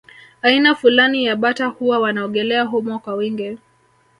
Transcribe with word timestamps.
Aina 0.41 0.75
fulani 0.75 1.25
ya 1.25 1.35
bata 1.35 1.65
huwa 1.65 1.99
wanaogelea 1.99 2.63
humo 2.63 2.99
kwa 2.99 3.13
wingi 3.13 3.57